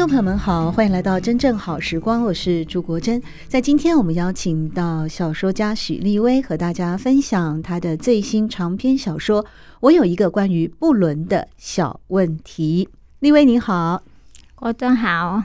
[0.00, 3.22] 众朋友们好，欢迎来到真正好时光，我是朱国珍。
[3.46, 9.44] 在今天，我们邀请到小说家许立威和大家分享他的最新长篇小说
[9.80, 12.88] 《我有一个关于不伦的小问题》。
[13.18, 14.02] 立威你好，
[14.54, 15.42] 国珍好。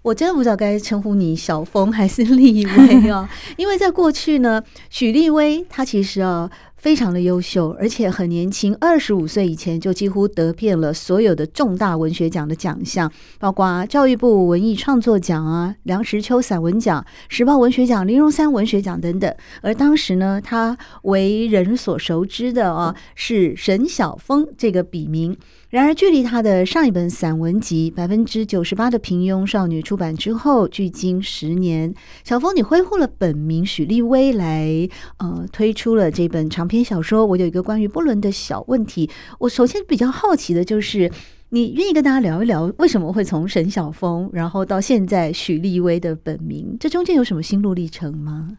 [0.00, 6.50] 我真的不知道该称呼你小峰还是立威哦，因为在过去呢，许立威他其实啊。
[6.82, 19.32] 非常的优秀，而且很年轻，二十五岁以前就几乎得遍了所有的重大文学奖的奖项，包括教育部文艺创作奖啊、梁实秋散文奖、时报文学奖、林荣三文学奖等等。
[19.60, 25.36] 而当时呢，他为人所熟知的啊，是沈小峰这个笔名。
[25.70, 31.94] 然而，距离他的上一本散文集《百分之九十八的平庸少女》出版之后，距今十年，
[32.24, 37.26] 小峰你恢复了本名许立威来呃推出了这本长篇小说。
[37.26, 41.12] 我有一个关于波伦的小问题，我首先比较好奇的就是，
[41.50, 48.56] 你愿意跟大家聊一聊，为什么会从沈晓峰，然后到现在许立威的本名，这中间有什么心路历程吗？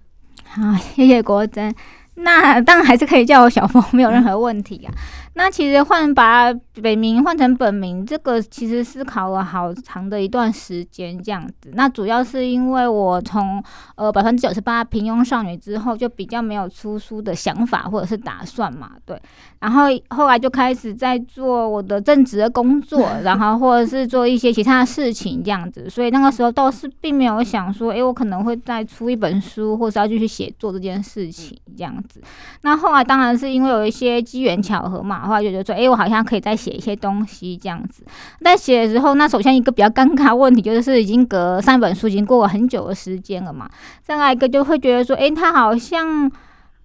[0.54, 1.74] 啊，谢谢国珍。
[2.16, 4.94] 那当然还是可以叫我小峰，没有任何问题啊。
[5.36, 11.72] 那其实换把本名换成本名，这个其实思考了好长的一段时间，这样子。
[11.74, 13.64] 那主要是因为我从
[13.96, 19.20] 呃百分之九十八平庸少女之后，就比较没有出书的想法或者是打算嘛，对。
[19.60, 25.90] 然后后来就开始在做我的正职的工作，然后或者是做一些其他的事情这样子。
[25.90, 32.22] 所以那个时候倒是并没有想说，诶，我可能会再出一本书，或是要继续写作这件事情这样子。
[32.62, 35.28] 那后来当然是因为有一些机缘巧合嘛。
[35.28, 38.04] 后来就觉得说，哎，我好像可以再写一些东西这样子。
[38.42, 43.70] 在写的时候，那首先一个比较尴尬问题就是，已经隔三本书，已经过了很久的时间了嘛。
[44.02, 46.32] 再来一个就会觉得说，哎，他好像，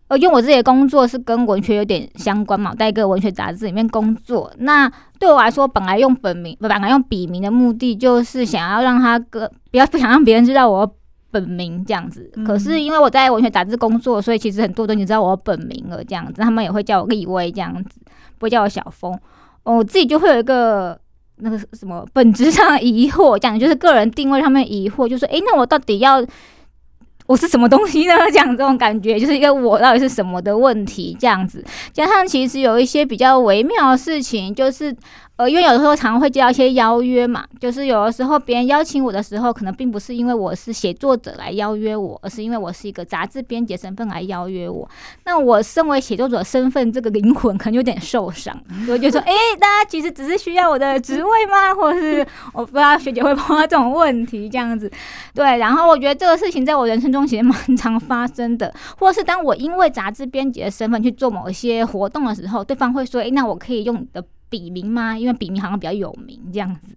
[0.09, 4.53] 呃，因为我自己的工作是跟文学有点相关嘛，在一个文学杂志里面工作。
[4.59, 10.95] 那对我来说，本来用本名，本来用笔名的目的，就是想要让他个不要不想让别人知道我。
[11.31, 18.00] 本名这样子，可是因为我在文学杂志工作，所以其实很多东西知道我本名了这样子，他们也会叫我立威这样子，
[18.39, 19.19] 不会叫我小峰。
[19.65, 20.99] 我自己就会有一个
[21.37, 26.25] 那个什么本质上的疑惑，这样就是个人定位上面疑惑，就是诶、欸，那我到底要
[27.27, 28.15] 我是什么东西呢？
[28.33, 31.62] 这样这种感觉，就是一个我到底是什么的问题这样子。
[31.93, 34.97] 加上其实有一些比较微妙的事情，就是。
[35.38, 44.88] 呃，因为有的时候常会接到一些邀约嘛，就是有的时候别人邀请我的时候，可能并不是因为我是写作者来邀约我，而是因为我是一个杂志编辑身份来邀约我。
[45.25, 48.53] 那我身为写作者身份，这个灵魂可能有点受伤，
[48.84, 51.72] 所以就说，哎、大家其实只是需要我的职位吗？
[51.72, 54.91] 或者是我不知道学姐会碰到这种问题这样子。
[55.34, 64.25] 对，然后我觉得这个事情在我人生中其实蛮常发生的，或是当我因为杂志编辑的身份去做某一些活动的时候，对方会说，哎、那我可以用你的。
[64.48, 65.16] 笔名吗？
[65.16, 66.94] 因为笔名好像比较有名，这样子，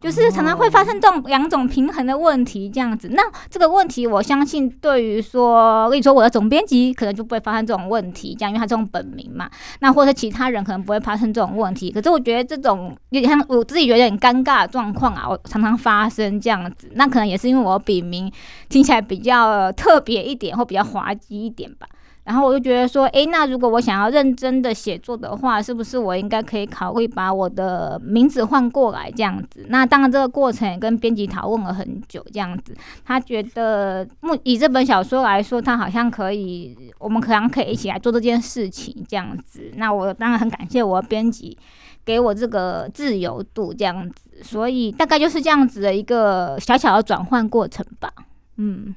[0.00, 3.08] 就是常常会发生这种两种平衡的问题，这样子。
[3.10, 9.50] 那这个问题，我相信对于说，例如说我的总编辑，可能就不会发生这种问题，这样，因为他这种本名嘛。
[9.80, 11.90] 那或者其他人可能不会发生这种问题。
[11.90, 16.90] 可是我觉得这种有点像我自己有点尴尬的状况啊，我常常发生这样子。
[16.94, 18.32] 那可能也是因为我笔名
[18.68, 21.86] 听起来比较特别一点，或比较滑稽一点吧。
[22.24, 29.66] 然后我就觉得说，诶，那如果我想要认真的写作的话，是不是我应该可以考虑把我的名字换过来这样子？
[29.68, 39.72] 那当然，这个过程也跟编辑讨论了很久，这样子，他觉得目以这本小说来说，他好像可以，我们可能可以一起来做这件事情这样子。
[39.76, 41.56] 那我当然很感谢我编辑
[42.04, 48.12] 给我这个自由度这样子，所以大概就是这样子的一个小小的转换过程吧，
[48.56, 48.94] 嗯。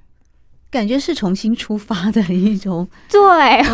[0.73, 3.19] 感觉是重新出发的一种， 对，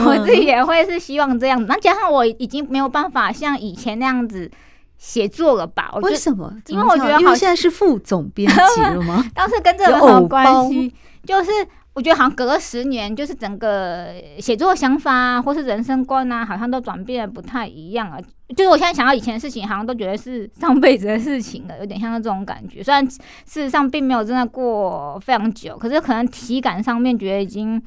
[0.05, 1.65] 我自己也会是希望这样子。
[1.67, 4.51] 那加上我已经没有办法像以前那样子
[4.97, 5.91] 写作了吧？
[6.01, 6.53] 为什么？
[6.67, 9.25] 因为我觉得好，因为现在是副总编辑了吗？
[9.33, 10.93] 当时跟这个有关系，
[11.25, 11.49] 就是。
[11.95, 18.17] 我觉得好像隔了十年，就是整个写作想法啊，或是人生观啊，好像都转变不太一样啊。
[18.55, 22.83] 就是我现在想到以前的事情，好像都觉得是上辈子的事情了，有点像这种感觉。
[22.83, 27.81] 虽然事实上并没有真的过非常久，可是可能体感上面觉得已经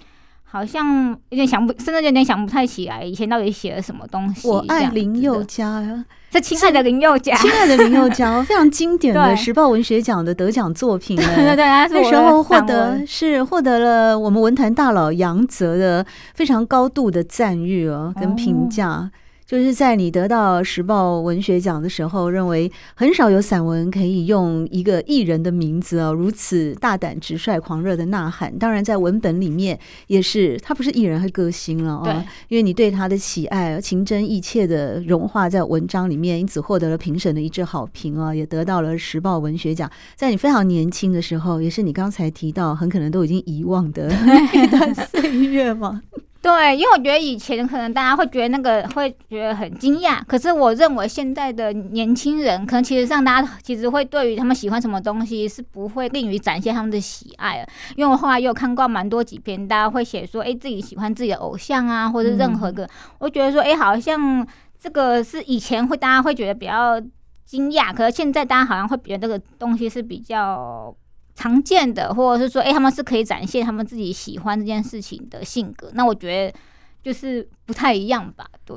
[0.45, 4.47] 好像有点想不，甚至有点想不太起来以前到底写了什么东西。
[4.47, 11.17] 我爱林宥 嘉呀，这亲爱的林宥嘉，亲爱的林宥嘉，非常经典的时报文学奖的得奖作品。
[11.17, 18.89] 对对对，那时候获得是获得了我们文坛大佬杨泽的非常高度的赞誉哦，跟评价。
[18.89, 19.11] 哦
[19.53, 28.59] 就是在你得到时报文学奖的时候，认为很少有散文可以用一个艺人的名字啊，如此大胆、直率、狂热的呐喊。
[28.59, 32.25] 当然，在文本里面也是，他不是艺人，是歌星了啊。
[32.49, 39.91] 因为你对他的喜爱，情真意切的融化在文章里面，因此获得了评审的一致好评啊，也得到了时报文学奖。
[40.17, 44.09] 在你非常年轻的时候，也是你刚才提到很可能都已经遗忘的
[44.55, 46.01] 那段岁月吗？
[46.43, 57.65] 对，因为我觉得以前可能大家会觉得那个会觉得很惊讶，可是我认为现在的年轻人，可能其实上大家其实会对于他们喜欢什么东西是不会吝于展现他们的喜爱。
[57.95, 62.89] 因为我后来也有看过蛮多几篇，大家会写说，哎，自己喜欢自己的偶像啊，或者任何个，嗯、
[63.21, 64.45] 我觉得说，哎，好像
[64.77, 67.01] 这个是以前会大家会觉得比较
[67.45, 70.93] 惊讶，可是现在大家好像会觉得这个东西是比较。
[71.35, 75.91] 常见的，或者是说，哎、欸，他们是可以展现他们自己喜欢这件事情的性格。
[75.95, 76.59] 那我觉得
[77.03, 78.47] 就是不太一样吧。
[78.65, 78.77] 对，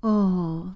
[0.00, 0.74] 哦，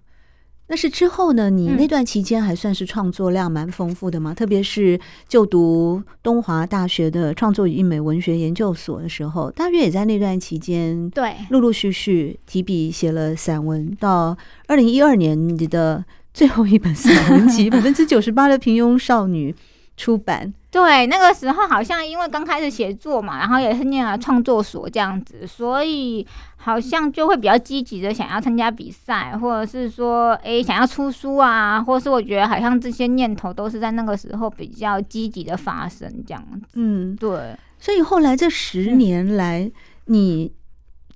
[0.69, 1.51] 那是之后呢？
[1.51, 4.33] 你那段期间还算是创作量蛮丰富的嘛？
[4.33, 4.99] 嗯、特别是
[5.29, 13.95] 就读东华大学的创作与英美文学研究所的时候，大约也在那段期间，对，陆陆续续提笔写了散文。
[13.97, 14.37] 到
[14.69, 19.51] 二零一二年，你的最后一本散文集《百分之九十八的平庸少女》
[20.01, 20.51] 出版。
[20.71, 26.27] 对，那个时候好像因为刚开始写作嘛，然后也是念了创作所这样子，所以
[26.57, 36.67] 好像就会比较积极的想要参加比赛，或者是说，哎，想要出书啊，或者是我觉得好像这些念头都是在那个时候比较积极的发生这样子。
[36.75, 37.55] 嗯，对。
[37.79, 39.73] 所以后来这十年来，嗯、
[40.07, 40.53] 你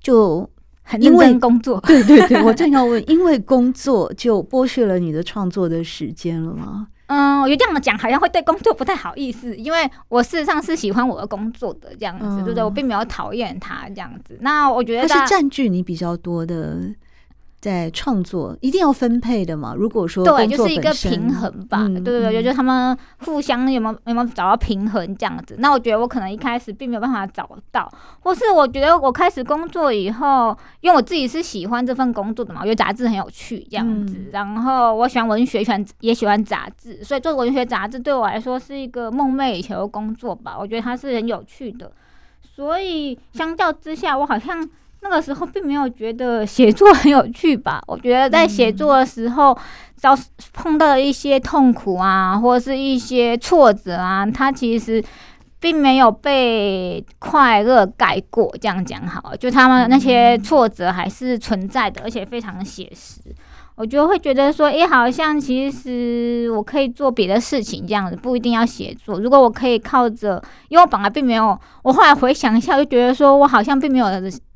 [0.01, 0.51] 就
[0.83, 1.81] 很认真工作。
[1.87, 6.89] 对对对，我正要问， 因为工作就剥削了你的创作的时间了吗？
[7.07, 12.63] 嗯，我觉得这样讲好像会对工作不太好意思，因为我事实上是喜欢我的工作的这样子，对不对？
[12.63, 14.39] 我并没有讨厌他这样子。
[14.41, 16.79] 那我觉得他是占据你比较多的。
[17.65, 19.75] 在创作一定要分配的嘛？
[19.75, 21.79] 如果说对，就是一个平衡吧。
[21.81, 22.95] 嗯、对对对，就是他们
[23.25, 25.57] 互相有没有有没有找到平衡这样子？
[25.61, 27.91] 那我觉得我可能一开始并没有办法找到，
[28.21, 34.19] 或是我觉得我开始工作以后，因为我自己是喜欢这份工作的嘛，我觉得杂志很有趣这样子。
[34.19, 40.55] 嗯、然后我喜欢文学，喜欢也喜欢杂志，所以做文学杂志对我来说是一个梦寐以求的工作吧。
[40.61, 41.91] 我觉得它是很有趣的，
[42.43, 44.69] 所以相较之下，我好像。
[45.05, 47.79] 那个时候并没有觉得写作很有趣吧？
[47.87, 49.57] 我觉得在写作的时候，
[49.97, 50.17] 遭
[50.55, 55.05] 碰到的一些痛苦啊，或者是一些挫折啊，它其实
[55.61, 58.51] 并没有被快乐盖过。
[58.59, 63.21] 这样讲好，就他们那些挫折还是存在的，而且非常写实。
[63.77, 69.21] 我就会觉得说，诶，好像其实我可以做别的事情，这样子不一定要写作。
[69.21, 74.07] 如果我可以靠着，因为我本来并没有，我后来回想一下，就觉得说我好像并没有。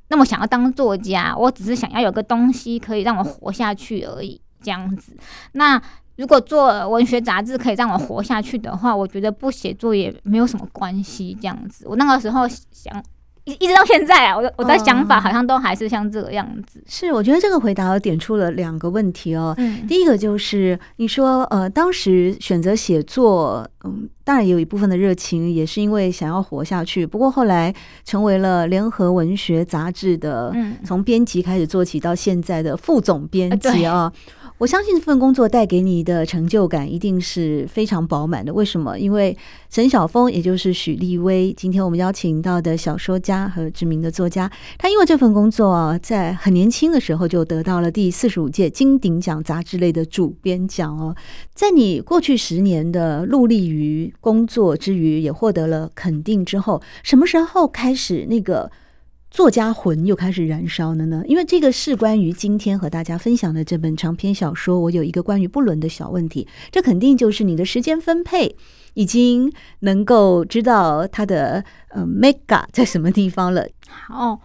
[0.09, 5.17] 那么想要当作家，我只是想要有个东西可以让我活下去而已，这样子。
[5.53, 5.81] 那
[6.17, 11.87] 如果做文学杂志可以让我活下去的话，我觉得不写作也没有什么关系，这样子。
[11.89, 13.03] 我那个时候想。
[13.55, 16.83] 一直到现在啊，我的我的想法好像都还是像这个样子。
[16.87, 19.55] 是，我觉得这个回答点出了两个问题哦。
[19.59, 27.07] 嗯，第一个就是你说，呃，当时选择写作，嗯，当然也有一部分的热情，也是因为想要活下去。
[27.07, 27.75] 不过后来
[28.05, 34.13] 成为了联合文学杂志的，嗯，从编辑开始做起到现在的副总编辑啊。
[34.59, 38.53] 我相信这份工作带给你的成就感一定是非常饱满的。
[38.53, 38.99] 为什么？
[38.99, 39.37] 因为
[39.71, 51.15] 沈晓峰，也就是许立威，今天我们邀请到的小说家和知名的作家，他因为这份工作啊，在很年轻的时候就得到了第四十五届金鼎奖杂志类的主编奖哦。
[51.55, 58.73] 在你过去十年的努力于工作之余，也获得了肯定之后，什么时候开始那个？
[59.31, 64.81] 作家魂又开始燃烧了呢，因为这个是关于今天和大家分享的这本长篇小说。
[64.81, 68.57] 我有一个关于不伦的小问题，这肯定就是你的时间分配
[68.95, 73.69] 已经能够知道它的呃 mega 在什么地方了。
[73.87, 74.41] 好，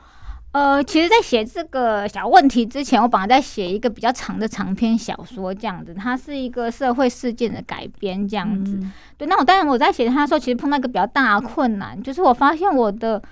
[0.52, 8.74] 呃，其实，在写这个小问题之前，我本来在写一个比较长的长篇小说，这样子，它是一个社会事件的改编，这样子。
[8.74, 13.24] 嗯、对，那我当然我在写它的时候，其实碰到一个比较大的困难，就是我发现我的。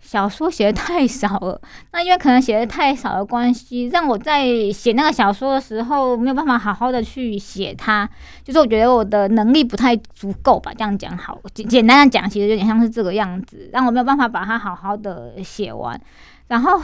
[0.00, 1.60] 小说写的太少了，
[1.92, 8.08] 那因为可能写的太少的关系，让我在写那个小说的时候没有办法好好的去写它，
[8.44, 16.00] 就是我觉得我的能力不太足够吧，这样讲好，简简单的讲，其实有点像是这个样子，让我没有办法把它好好的写完。
[16.46, 16.80] 然后，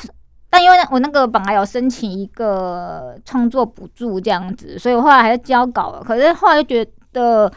[0.50, 6.02] 但因为我那个本来有申请一个创作补助这样子，所以我后来还是交稿了。
[6.02, 7.50] 可是后来就觉得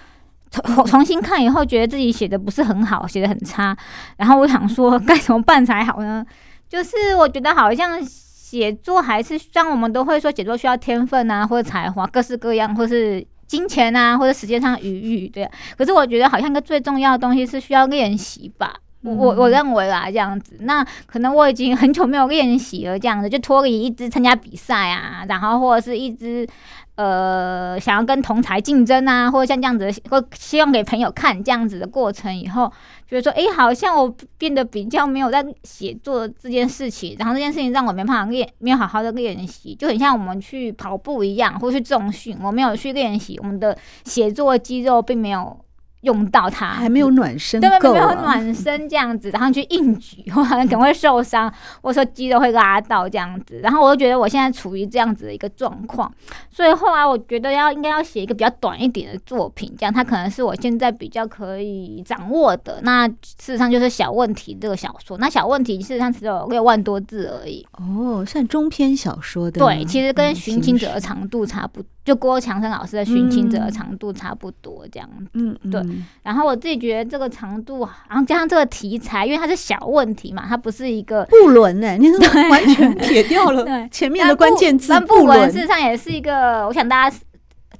[0.63, 3.75] 重重新看以后，觉得自己写的不是很好，写的很差。
[4.17, 6.25] 然后我想说， 该怎么办才好呢？
[6.67, 15.49] 就是我觉得好像写作还是像我们都会说，写作需要天分啊，或者才华，各式各样，或是金钱啊，或者时间上余裕，对。
[15.77, 18.73] 可是我觉得好像一个最重要的东西是需要练习吧。
[19.05, 26.47] 我我我认为啦，这样子，那可能我已经很久没有练习了，这样子就脱离一直参加比赛啊，然后或者是一直
[26.95, 32.71] 呃想要跟同才竞争啊，或者像这样子，或希望给朋友看这样子的过程以后，
[33.07, 45.57] 觉得说，哎、欸，好像我变得比较没有在写作这件事情，然后这件事情让我没办法练，没有好好的练习，就很像我们去跑步一样，或去重训，我没有去练习，我们的写作肌肉并没有。
[46.05, 53.59] 用到它还没有暖身，对，没有暖身这样子，然后去硬举，我 可能会受伤，或者说肌肉会拉到这样子。
[53.61, 56.11] 然后我就觉得我现在处于这样子的一个状况，
[56.49, 62.79] 所以后来我觉得要应该要写一个比较短一点的作品，这样它可能是我现在比较可以掌握的。
[62.83, 67.65] 那事实上就是小问题这个小说，那小问题事实上只有六万多字而已。
[67.73, 69.59] 哦，算中篇小说的。
[69.59, 71.89] 对，其实跟《寻情者》的长度差不多。
[72.05, 75.81] 就郭强生老师的《寻亲者》的长度差不多这样子，嗯，对。
[76.21, 82.17] 然后我自己觉得这个长度，然后加上这个题材，因为它是小问题嘛，它不是一个不伦哎，你是
[82.49, 85.51] 完全 撇掉了前面的关键字不伦。
[85.51, 87.17] 事实上也是一个，我想大家。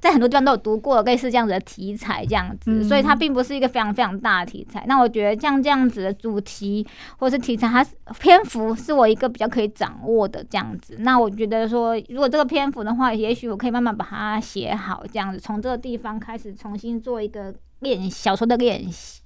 [0.06, 4.84] 在很多地方都有读过类似这样子的题材，这样子，嗯、所以它并不是一个非常非常大的题材。
[4.86, 6.86] 那我觉得像这样子的主题
[7.18, 7.84] 或是题材，它
[8.20, 10.96] 篇幅是我一个比较可以掌握的这样子。
[11.00, 19.20] 那我觉得说，如果这个篇幅的话，也许我可以慢慢把它写好，这样子，从这个地方开始重新做一个练小说的练习。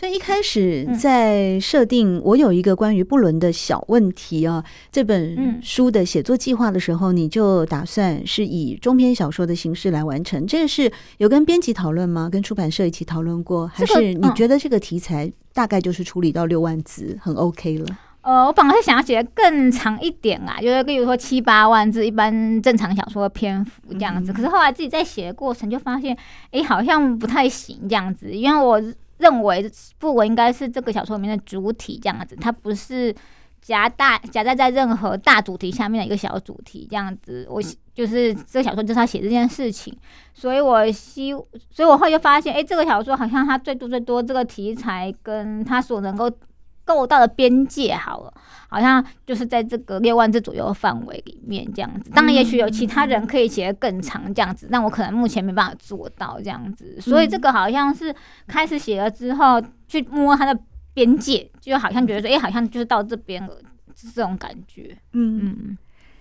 [0.00, 10.46] 所以一开始在设定我有一个关于不伦的小问题啊，这本书的写作计划的时候，你就打算是以中篇小说的形式来完成。
[10.46, 12.30] 这个是有跟编辑讨论吗？
[12.32, 17.86] 跟出版社一起讨论过，还是你觉得这个题材大概就是处理到六万字很 OK 了？
[18.22, 24.32] 呃，我本来是想要写的更长一点啦，就是例如说七八万字，一般正常小说的篇幅这样子。
[24.32, 26.16] 可是后来自己在写的过程就发现，
[26.52, 28.82] 哎，好像不太行这样子，因为我。
[29.20, 33.14] 认为布文应该是这个小说里面的主体这样子，它不是
[33.60, 37.46] 夹大夹带在任何大主题下面的一个小主题这样子。
[37.48, 37.62] 我
[37.94, 39.96] 就是这个小说就是他写这件事情，
[40.34, 41.32] 所以我希，
[41.70, 46.30] 所以我后来就发现，哎，这个小说好像它最多最多这个题材跟它所能够。
[46.94, 48.34] 够到的边界好了，
[48.68, 52.10] 好像就是在这个六万字左右的范围里面这样子。
[52.10, 57.00] 当然，也许有其他人可以写得更长这样子，但我可能目前没办法做到这样子。
[57.00, 58.14] 所以这个好像是
[58.46, 60.60] 开始写了之后，去摸它的
[60.92, 63.56] 边界，就好像觉得说，哎、欸，好像就是到这边了，
[63.94, 64.96] 是这种感觉。
[65.12, 65.78] 嗯嗯。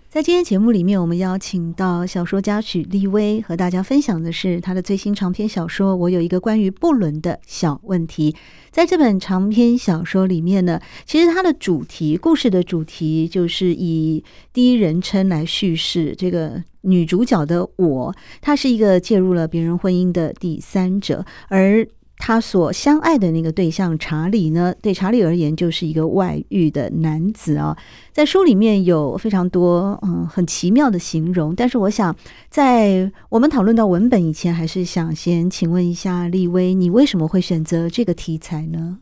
[0.09, 8.31] 在今天节目里面，我们邀请到小说家许立威和大家分享的是他的最新长篇小说《我有一个关于不伦的小问题》。
[8.71, 16.15] 在这本长篇小说里面呢，其实它的主题、故事的主题就是以第一人称来叙事。
[16.17, 21.87] 这个女主角的我，她是一个介入了别人婚姻的第三者，而。
[22.21, 27.75] 他所相爱的那个对象查理呢，对查理而言就是一个外遇的男子啊。
[28.11, 32.13] 在书里面有非常多嗯很奇妙的形容，但是我想
[32.49, 38.99] 在我们讨论到文本以前，还是想先请问一下立威，你为什么会选择这个题材呢？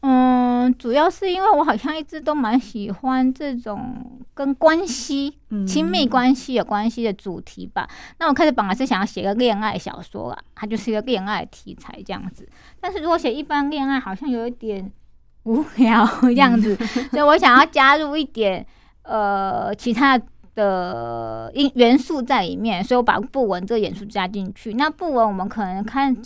[0.00, 0.37] 嗯，
[0.76, 7.88] 主要是因为我好像一直都蛮喜欢这种跟关系、亲密关系有关系的主题吧。
[8.18, 12.48] 那我开始本来是想要写个恋爱小说啦，它就是一个恋爱题材这样子。
[12.80, 14.92] 但是如果写一般恋爱，好像有一点
[15.44, 16.76] 无聊这样子，
[17.10, 18.66] 所以我想要加入一点
[19.02, 20.20] 呃其他
[20.54, 24.74] 的因元素在里面，所以我把布文这个元素加进去。
[24.74, 26.16] 那布文我们可能看。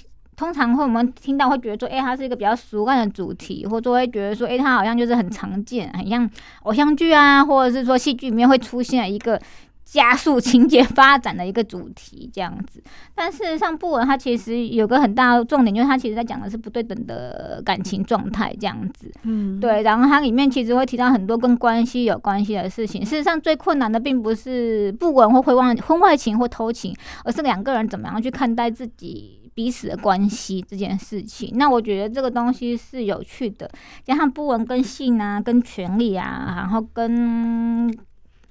[0.43, 6.29] 通常会我们听到会觉得说，哎、欸，它是一个比较俗烂的主题，或者会觉得说，哎、欸，它好像就是很常见，很像
[6.65, 9.41] 偶像剧啊，或者是说戏剧里面会出现一个
[9.85, 12.83] 加速情节发展的一个主题这样子。
[13.15, 19.13] 但事实上，不文它其实有个很大的重点，就是它其实在讲的是不对等的感情状态这样子。
[19.23, 19.83] 嗯，对。
[19.83, 23.07] 然后它里面其实会提到很多跟关系有关系的事情。
[23.07, 26.93] 事实上，最困难的并不是不文或会忘婚外情或偷情，
[27.25, 29.39] 而是两个人怎么样去看待自己。
[29.55, 33.71] 彼此的关系这件事情，那我觉得这个东西是有趣的，
[34.05, 37.95] 加上不文跟性啊、跟权力啊，然后跟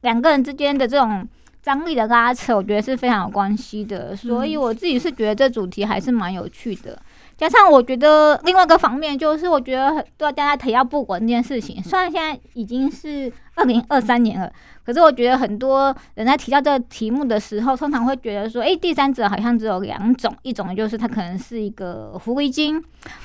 [0.01, 1.27] 两个人之间的这种
[1.61, 4.15] 张力的拉扯，我觉得是非常有关系的。
[4.15, 6.99] 所以我自己是觉得这主题还是蛮有趣的。
[7.41, 14.53] 加上我觉得另外一个方面就是，我觉得很多大家提到不稳这件事情，虽然现在已经是二零二三年了，
[14.85, 22.79] 可是我觉得很多人在提到这个题目的时候，通常会觉得说，哎，第三者好像只有两种，一种就是他可能是一个狐狸精，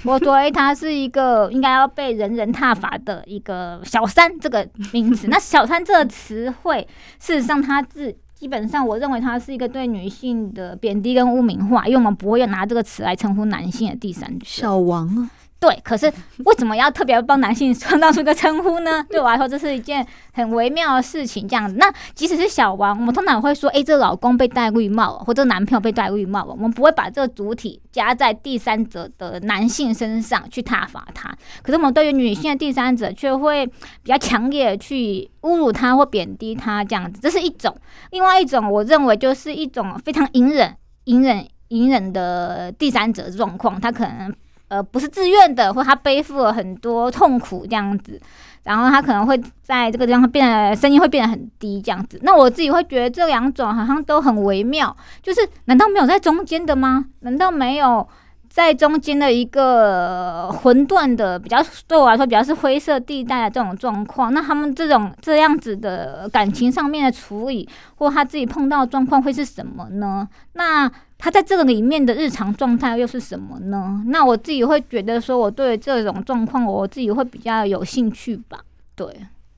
[0.05, 5.29] 或者说，诶，他是一个应该要被人人踏伐的一个小三这个名词。
[5.29, 6.89] 那小三这个词汇，
[7.21, 8.17] 事实上它是。
[8.39, 14.45] 基本上，我认为它是一个对女性的贬低跟污名化，因为我们不会拿这个词来称呼男性的第三者。
[14.45, 15.31] 小王啊。
[15.67, 16.07] 对，可是
[16.45, 19.05] 为什么要特别帮男性创造出个称呼呢？
[19.11, 21.49] 对我来说，这是一件很微妙的事情。
[21.49, 31.37] 这样子，那即使是小王，我们通常会说，哎，这个老公被戴绿帽，或者男朋友被戴绿帽，我们不会把这个主体加在第三者的男性身上去挞伐他。
[31.65, 33.73] 可是我们对于女性的第三者，却会比
[34.05, 37.77] 较强烈的去侮辱他或贬低他，这样子，这是一种。
[38.13, 44.33] 另外一种，我认为就是一种非常隐忍、隐忍、隐忍的第三者状况，他可能。
[44.69, 48.21] 呃，不是自愿的，或他背负了很多痛苦这样子，
[48.65, 52.19] 然后他可能会在这个地方变得声音会变得很低这样子。
[52.23, 57.05] 那我自己会觉得这两种好像都很微妙，就是难道没有在中间的吗？
[57.21, 58.05] 难道没有
[58.51, 64.35] 在中间的一个混沌的比较对我来说比较是灰色地带的这种状况？
[64.35, 67.69] 那他们这种这样子的感情上面的处理，
[67.99, 70.29] 或他自己碰到的状况会是什么呢？
[70.55, 70.91] 那？
[71.19, 74.05] 他在这个里面的日常状态又是什么呢？
[74.07, 78.61] 那我自己会觉得说，我对这种状况，我自己会比较有兴趣吧。
[78.95, 79.09] 对，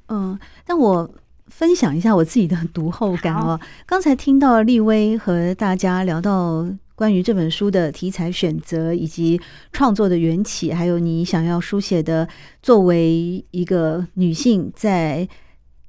[0.08, 0.38] 嗯，
[0.68, 1.10] 那我
[1.48, 3.58] 分享一下我自己的读后感哦。
[3.86, 9.40] 刚才听到立威和大家聊到关于这本书的题材选择，以及
[9.72, 12.28] 创作的缘起，还有你想要书写的
[12.62, 15.28] 作为一个女性在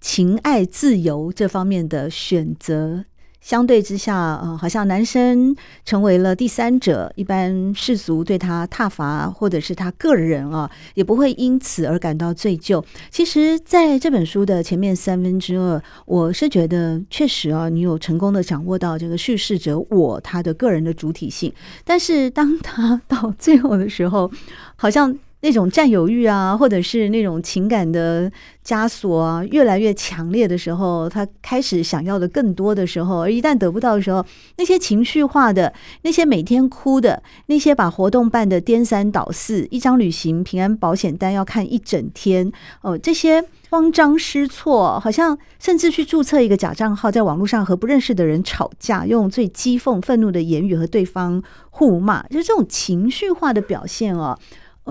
[0.01, 3.05] 情爱自由这方面的选择。
[3.41, 12.83] 相对之下，呃，好像男生成为了第三者，一般世俗对他挞伐，或者是他个人啊，也不会因此而感到罪疚。
[13.09, 24.29] 其实，在这本书的前面三分之二，我是觉得确实啊，你有成功的掌握到这个叙事者我他的个人的主体性，但是当他到最后的时候，
[24.75, 25.17] 好像。
[25.41, 28.31] 那种占有欲啊，或者是那种情感的
[28.65, 34.25] 枷锁啊，越来越强烈的时候，他开始想要的更多的时候，而一旦得不到的时候，
[34.57, 54.37] 那些情绪化的，那些每天哭的，那些把活动办得颠三倒四，一张旅行平安保险单要看一整天，哦，这些慌张失措，好像甚至去注册一个假账号，在网络上和不认识的人吵架，用最讥讽、愤怒的言语和对方互骂，就是这种情绪化的表现哦。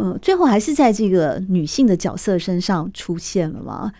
[0.00, 3.92] 嗯，最后还是在这个女性的角色身上出现了吗？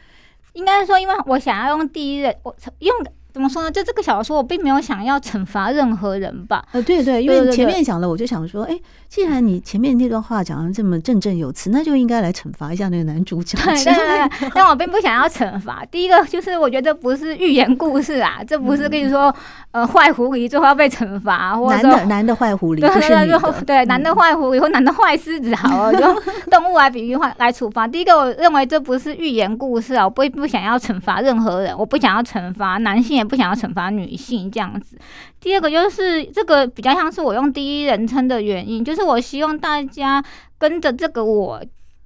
[0.55, 2.95] 应该说，因为我想要用第一人，我用。
[3.31, 3.71] 怎么说呢？
[3.71, 6.67] 就这个小说，我并没有想要惩罚任何人吧。
[6.73, 8.77] 呃，对对，因为前面讲了，我就想说，哎，
[9.09, 13.57] 既然你前面那段话讲的这么振振有词，那就应该来惩罚一下那个男主角。
[13.63, 15.85] 对对对， 但我并不想要惩罚。
[15.91, 19.35] 第一个就是，我觉得不是寓言故事啊，这不是跟你说，
[19.71, 22.89] 呃，坏狐狸最后要被惩罚，或者男的男的坏狐狸，对
[23.65, 27.87] 对男的坏狐狸或男的坏狮子，好了，就动物来比喻坏来处罚。
[27.87, 34.09] 第一个，我认为这不是寓言故事啊，我不不想要惩罚任何人，我不想要惩罚男性，也不想要惩罚女。
[34.09, 34.97] 女性这样子，
[35.39, 40.25] 第二个就是这个比较像是我用第一人称的原因，就是是我希望大家
[40.59, 41.65] 跟着这个我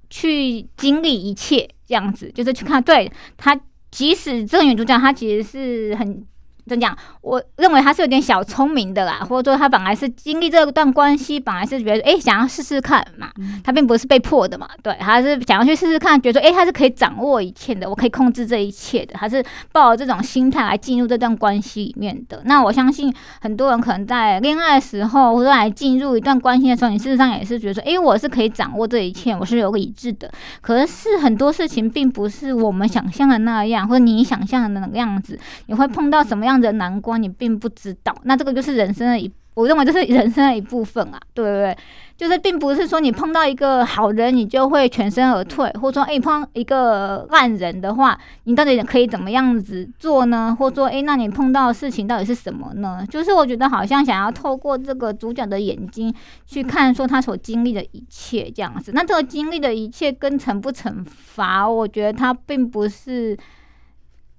[0.09, 6.25] 去经历一切，这样子就是去看，对他，即使这个女主角她其实是很。
[6.67, 6.97] 怎讲？
[7.21, 13.29] 我认为他是有点小聪明的啦，或者说他本来是经历这段关系，本来是觉得哎、欸、想要试试看嘛，
[13.63, 22.41] 他并不是被迫的嘛，对，他是想要去试试看，觉得说哎、欸、他是可以掌握一切的，我可以控制这一切的，他是抱着这种心态来进入这段关系里面的。
[22.45, 30.31] 那我相信很多人可能在恋爱的时候，或者来进入一段关系的时候，你事实上也是觉得说，哎、欸，我是可以掌握这一切，我是有理智的。
[30.61, 41.77] 可是很多事情并不是我们想象的那样，或者你想象的那个样子，你会碰到什么样的难关，你并不知道，那这个就是人生的一，我认为这是人生的一部分啊，对不对？
[42.15, 50.55] 就是并不是说你碰到一个好人，你就会全身而退，或者说，哎，碰一个烂人的话，你到底可以怎么样子做呢？
[50.57, 53.05] 或者说，哎，那你碰到的事情到底是什么呢？
[53.09, 56.13] 就是我觉得好像想要透过这个主角的眼睛
[56.45, 58.91] 去看，说他所经历的一切这样子。
[58.93, 63.37] 那这个经历的一切跟惩不惩罚，我觉得他并不是。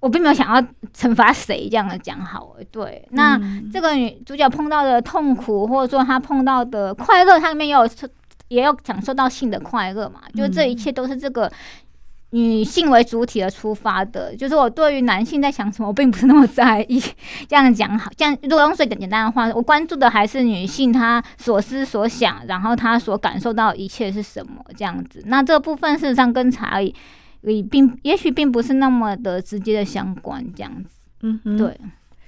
[0.05, 0.61] 我并没有想要
[0.95, 2.55] 惩罚谁，这样的讲好。
[2.71, 3.41] 对，那
[3.73, 7.89] 这个女主角碰到的痛苦，或者说她碰到的快乐，她里面也有
[8.49, 10.21] 也有享受到性的快乐嘛？
[10.35, 11.51] 就这一切都是这个
[12.29, 17.01] 女性为主体而出发的，就是我对于男性在想什么，我并不是那么在意。
[17.47, 25.23] 这样讲好，这样如果用最简单的话，我关注的还是女性她所思所想，然后她所感受到一切是什么这样子。
[25.25, 26.93] 那这部分事实上跟查理
[27.51, 30.89] 也并也许并不是那么的直接的相关，这样子。
[31.21, 31.77] 嗯哼，对。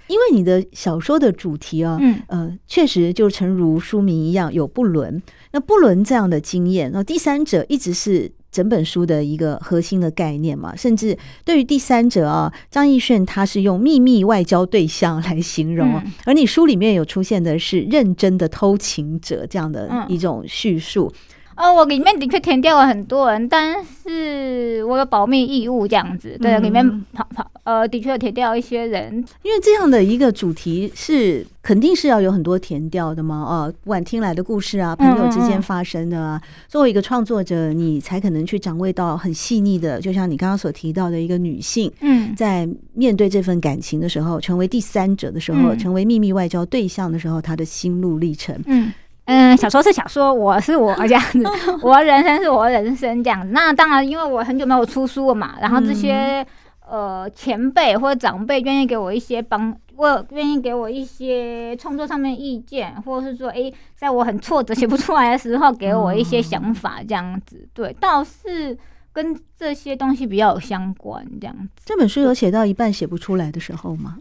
[0.08, 5.22] 因为你的小说的主题啊，嗯，呃，确实就诚如书名一样，有不伦。
[5.52, 10.74] 那不伦这样的经验，那第三者一直是整本书的一个核心的概念嘛。
[10.74, 21.12] 甚至对于第三者啊，张艺炫他是用秘密外交对象来形容，嗯，而你书里面有出现的是认真的偷情者这样的一种叙述。
[21.14, 21.20] 嗯
[21.58, 48.94] 呃，我里面的确填掉了很多人，但是我有保密义务这样子，对，里面跑跑呃，的确填掉一些人，因为这样的一个主题是肯定是要有很多填掉的嘛，哦，不管听来的故事啊，朋友之间发生的啊，作为一个创作者，你才可能去掌握到很细腻的，就像你刚刚所提到的一个女性，嗯，在面对这份感情的时候，成为第三者的时候，成为秘密外交对象的时候，她的心路历程，嗯。
[49.28, 51.44] 嗯，小说是小说，我是我这样子，
[51.84, 53.50] 我的人生是我的人生这样子。
[53.52, 56.46] 那当然，因为我很久没有出书了嘛，然后这些
[56.88, 67.68] 呃前辈或者长辈愿意给我一些帮，我愿意给我一些创作上面意见，或者是说，诶，在我很挫折写不出来的时候，给我一些想法这样子。
[67.74, 68.78] 对，倒是
[69.12, 71.84] 跟这些东西比较有相关这样子。
[71.84, 74.20] 这本书有写到一半写不出来的时候吗？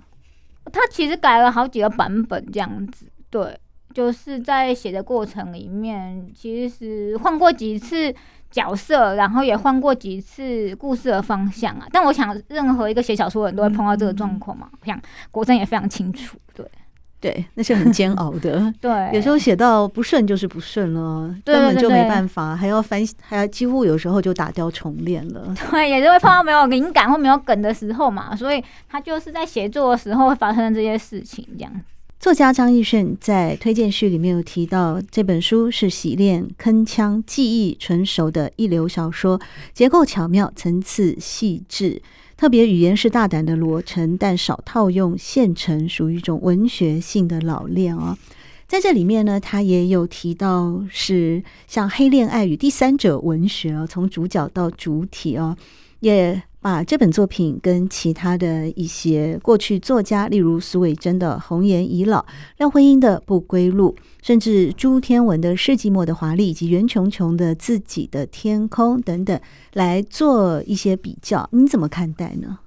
[0.73, 3.57] 他其实改了好几个版本这样子，对。
[3.97, 8.15] 就是在写的过程里面，其实换过几次
[8.51, 11.87] 角色，然后也换过几次故事的方向啊。
[11.91, 14.69] 但我想，任何一个写小说的人都会碰到这个状况嘛。
[14.79, 16.71] 我想国珍也非常清楚，对
[17.19, 18.71] 对，那是很煎熬的。
[18.83, 25.55] 对，有时候写到不顺就是不顺了，根本就没办法，还要翻，还要几乎有时候就打掉重练了。
[25.73, 28.37] 对，也是会碰到没有灵感或没有梗的时候嘛。
[28.37, 31.73] 所以他就是在写作的时候会发生这些事情，这样。
[32.19, 39.41] 作家张亦绚在推荐序里面有提到，这本书是洗练铿锵、技艺纯熟的一流小说，
[39.73, 42.03] 结构巧妙，层次细致，
[42.37, 48.19] 特别语言是大胆的裸陈，但少套用现成，属于一种文学性的老练啊。
[48.67, 55.57] 在这里面呢，他也有提到是像黑恋爱与第三者文学啊，从主角到主体啊，
[56.01, 56.43] 也。
[56.67, 62.19] 把这本作品跟其他的一些过去作家，例如苏伟珍的《红颜已老》、
[62.59, 69.41] 廖辉英的《不归路》，甚至朱天文的《世纪末的华丽》以及袁琼琼的《自己的天空》等等，
[69.75, 72.59] 来做一些比较，你怎么看待呢？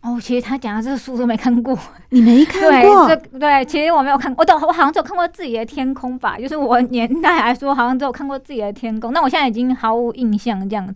[0.00, 1.78] 哦，其实他讲的这个书都没看过，
[2.08, 3.06] 你没看过？
[3.06, 10.94] 对，这对，其实我没有看过，我都我好像只有看过《自己的天空》吧，就是我年代来说，好像只有看过《自己的天空》，那我现在已经毫无印象这样子。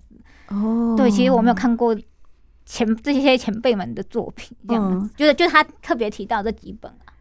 [0.48, 1.94] 哦，对，其实我没有看过。
[2.66, 7.06] 前这些前辈们的作品，这样子，就是就是他特别提到这几本啊，《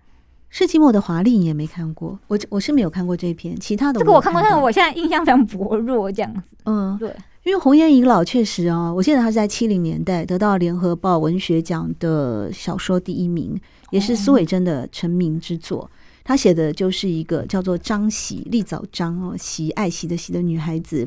[0.50, 6.56] 世纪末的华丽》你也没看过，我我是没有看过这篇，其他的这个我看过，但是我现在印象非常薄弱，这样子。
[6.66, 7.10] 嗯，对，
[7.44, 13.60] 因为《红颜已老》确实啊，我记得他是在七零年代得到联合报文学奖的小说第一名，
[13.92, 15.90] 也是苏伟珍的成名之作。
[16.24, 21.06] 他写的就是一个叫做张喜立早张哦，喜爱喜的喜的女孩子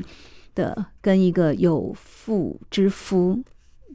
[0.53, 3.39] 的，跟一个有妇之夫。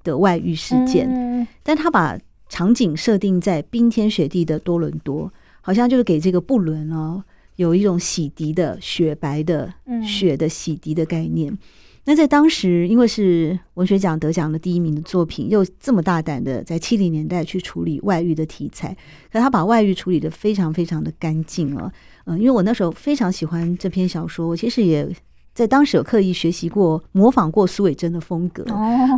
[0.02, 7.22] 的外遇事件，但他把场景设定在冰天雪地的多伦多，好像就是给这个布伦哦，
[7.56, 9.72] 有一种洗涤的雪白的
[10.04, 11.56] 雪的洗涤的概念。
[12.04, 18.96] 那在当时，因为是文学奖得奖的第一名的作品，又这么大胆的在七零年代去处理外遇的题材，
[19.32, 21.92] 可他把外遇处理得非常非常的干净了。
[22.24, 25.08] 嗯，因为我那时候非常喜欢这篇小说，我其实也。
[25.54, 28.64] 在当时有刻意学习过、模仿过苏伟珍的风格，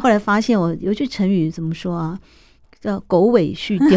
[0.01, 2.18] 后来发现我有句成语怎么说啊？
[2.81, 3.97] 叫“狗尾续貂”，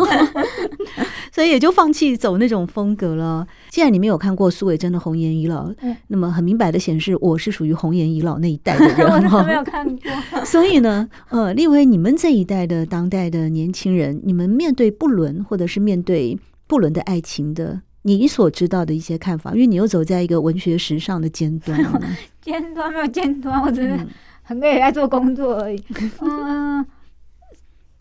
[1.30, 3.46] 所以也就放弃走那种风格了。
[3.68, 5.68] 既然你没有看过苏伟珍的《红颜已老》，
[6.08, 9.06] 那么很明白的显示，我是属于《红颜已老》那一代的人。
[9.30, 17.82] 我没有看过，所以呢，呃，立威，你们这一代的当代的年轻人，你们面对不伦或者是面对不伦的爱情的。
[18.06, 21.78] 你所知道的一些看法，因为你又走在一个文学时尚的尖端，
[22.42, 23.98] 尖端没有尖端，我只是
[24.42, 25.82] 很累在做工作而已。
[26.20, 26.84] 嗯，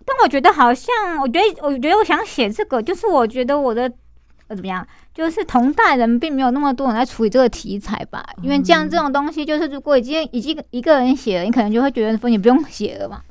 [0.05, 3.83] 但我觉得好像，我觉得，我觉得我想写这个，就是我觉得我的
[4.47, 8.25] 呃怎么样，就是同代人并没有那么多人在处理这个题材吧。
[8.41, 13.21] 因为这样这种东西，就是如果已经已经一个人写了，你可能就会觉得说你不用写了嘛。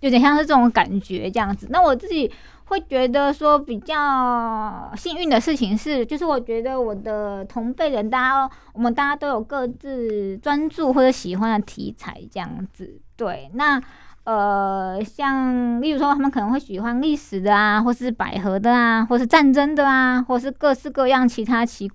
[0.00, 1.66] 有点像是这种感觉这样子。
[1.70, 2.30] 那我自己
[2.66, 13.00] 会觉得说比较幸运的事情是，就是我觉得我的同辈人，大家我们大家都有各自专注或者喜欢的题材这样子。
[13.16, 13.82] 对，那
[14.24, 21.90] 呃，像例如说他们可能会喜欢历史的啊，或是百合的啊，或是战争的啊，或是各式各样其他其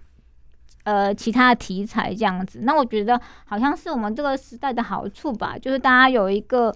[0.84, 2.62] 呃其他的题材这样子。
[2.64, 6.74] 那我觉得好像是我们这个时代的好处吧，就是大家有一个。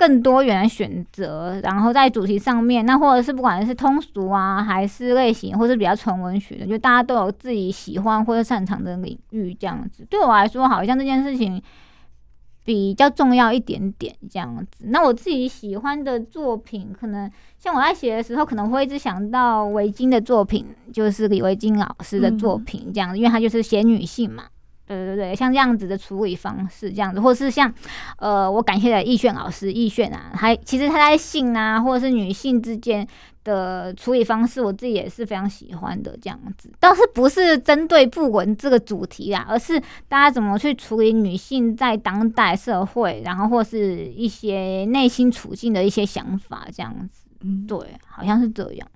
[0.00, 10.02] 更多元的选择，然后在主题上面，那或者是不管是通俗啊，还是类型，或是比较纯文学的，就大家都有自己喜欢或者擅长的领域，这样子。
[10.08, 11.62] 对我来说，好像这件事情
[12.64, 14.86] 比较重要一点点，这样子。
[14.86, 24.44] 那我自己喜欢的作品，可能像我在写的时候，可能会一直想到维京的作品，就是李维京老师的作品，这样子，因为他就是写女性嘛。
[24.96, 27.72] 对对对，像这样子的处理方式，这样子，或者是像，
[28.18, 33.06] 呃，我感谢的易炫老师，易炫啊，还其实他在性啊，或者是女性之间
[33.44, 48.88] 的处理方式，我自己也是非常喜欢的，这样子，倒是不是针对不文这个主题啊，而是大家怎么去处理女性在当代社会，然后或是一些内心处境的一些想法，这样子，嗯，对，好像是这样。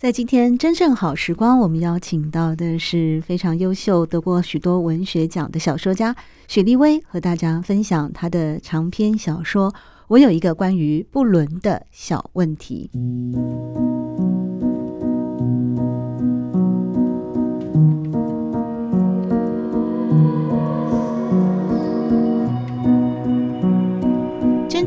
[0.00, 6.16] 在今天真正好时光，我们邀请到的是非常优秀、得过许多文学奖的小说家
[6.48, 9.70] 雪莉威，和大家分享他的长篇小说
[10.08, 12.90] 《我有一个关于不伦的小问题》。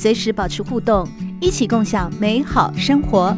[0.00, 1.06] 随时保持互动，
[1.42, 3.36] 一起共享美好生活。